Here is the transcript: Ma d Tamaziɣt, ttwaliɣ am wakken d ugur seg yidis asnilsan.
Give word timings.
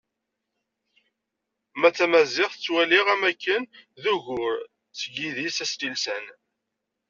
Ma 1.79 1.89
d 1.91 1.93
Tamaziɣt, 1.97 2.53
ttwaliɣ 2.57 3.05
am 3.13 3.23
wakken 3.27 3.63
d 4.01 4.03
ugur 4.13 4.55
seg 4.99 5.13
yidis 5.21 5.57
asnilsan. 5.65 6.25